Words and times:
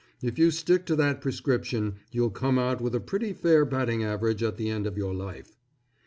If 0.19 0.39
you 0.39 0.49
stick 0.49 0.87
to 0.87 0.95
that 0.95 1.21
prescription 1.21 1.97
you'll 2.11 2.31
come 2.31 2.57
out 2.57 2.81
with 2.81 2.95
a 2.95 2.99
pretty 2.99 3.33
fair 3.33 3.65
batting 3.65 4.03
average 4.03 4.41
at 4.41 4.57
the 4.57 4.67
end 4.67 4.87
of 4.87 4.97
your 4.97 5.13
life. 5.13 5.59